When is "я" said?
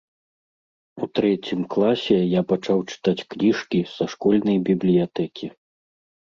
2.17-2.41